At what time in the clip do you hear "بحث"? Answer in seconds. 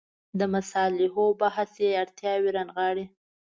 1.41-1.69